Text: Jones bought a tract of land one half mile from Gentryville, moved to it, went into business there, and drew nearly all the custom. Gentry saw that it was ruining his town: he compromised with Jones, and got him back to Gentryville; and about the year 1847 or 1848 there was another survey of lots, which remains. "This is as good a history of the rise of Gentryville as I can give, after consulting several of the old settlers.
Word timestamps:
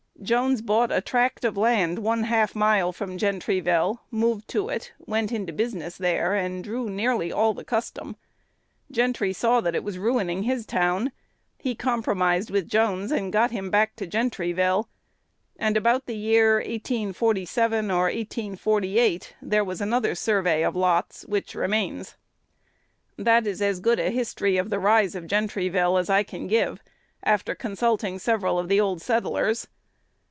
Jones 0.21 0.61
bought 0.61 0.91
a 0.91 1.01
tract 1.01 1.43
of 1.43 1.57
land 1.57 1.97
one 1.97 2.25
half 2.25 2.53
mile 2.55 2.91
from 2.91 3.17
Gentryville, 3.17 4.01
moved 4.11 4.47
to 4.49 4.69
it, 4.69 4.93
went 4.99 5.31
into 5.31 5.51
business 5.51 5.97
there, 5.97 6.35
and 6.35 6.63
drew 6.63 6.91
nearly 6.91 7.31
all 7.31 7.55
the 7.55 7.63
custom. 7.63 8.15
Gentry 8.91 9.33
saw 9.33 9.61
that 9.61 9.73
it 9.73 9.83
was 9.83 9.97
ruining 9.97 10.43
his 10.43 10.67
town: 10.67 11.11
he 11.57 11.73
compromised 11.73 12.51
with 12.51 12.69
Jones, 12.69 13.11
and 13.11 13.33
got 13.33 13.49
him 13.49 13.71
back 13.71 13.95
to 13.95 14.05
Gentryville; 14.05 14.87
and 15.57 15.75
about 15.75 16.05
the 16.05 16.15
year 16.15 16.57
1847 16.57 17.89
or 17.89 18.03
1848 18.03 19.33
there 19.41 19.65
was 19.65 19.81
another 19.81 20.13
survey 20.13 20.63
of 20.63 20.75
lots, 20.75 21.25
which 21.25 21.55
remains. 21.55 22.15
"This 23.17 23.47
is 23.47 23.59
as 23.59 23.79
good 23.79 23.99
a 23.99 24.11
history 24.11 24.57
of 24.57 24.69
the 24.69 24.77
rise 24.77 25.15
of 25.15 25.25
Gentryville 25.25 25.97
as 25.97 26.11
I 26.11 26.21
can 26.21 26.45
give, 26.45 26.83
after 27.23 27.55
consulting 27.55 28.19
several 28.19 28.59
of 28.59 28.67
the 28.69 28.79
old 28.79 29.01
settlers. 29.01 29.67